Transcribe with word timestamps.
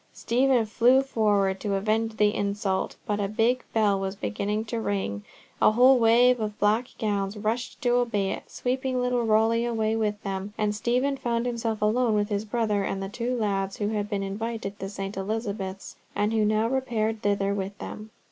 Stephen 0.13 0.65
flew 0.65 1.03
forward 1.03 1.59
to 1.59 1.75
avenge 1.75 2.17
the 2.17 2.33
insult, 2.33 2.95
but 3.05 3.19
a 3.19 3.27
big 3.27 3.63
bell 3.71 3.99
was 3.99 4.15
beginning 4.15 4.65
to 4.65 4.81
ring, 4.81 5.23
a 5.61 5.73
whole 5.73 5.99
wave 5.99 6.39
of 6.39 6.57
black 6.57 6.87
gowns 6.97 7.37
rushed 7.37 7.79
to 7.83 7.91
obey 7.91 8.31
it, 8.31 8.49
sweeping 8.49 8.99
little 8.99 9.23
Rowley 9.23 9.63
away 9.63 9.95
with 9.95 10.19
them; 10.23 10.55
and 10.57 10.73
Stephen 10.73 11.17
found 11.17 11.45
himself 11.45 11.83
left 11.83 11.93
alone 11.93 12.15
with 12.15 12.29
his 12.29 12.45
brother 12.45 12.83
and 12.83 13.03
the 13.03 13.09
two 13.09 13.37
lads 13.37 13.77
who 13.77 13.89
had 13.89 14.09
been 14.09 14.23
invited 14.23 14.79
to 14.79 14.89
St. 14.89 15.15
Elizabeth's, 15.17 15.97
and 16.15 16.33
who 16.33 16.45
now 16.45 16.67
repaired 16.67 17.21
thither 17.21 17.53
with 17.53 17.77
them. 17.77 18.09